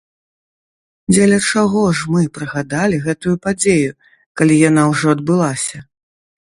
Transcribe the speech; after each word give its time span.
Дзеля 1.13 1.37
чаго 1.49 1.83
ж 1.99 2.09
мы 2.15 2.21
прыгадалі 2.39 2.97
гэтую 3.07 3.35
падзею, 3.47 3.91
калі 4.41 4.61
яна 4.69 4.81
ўжо 4.95 5.07
адбылася? 5.19 5.77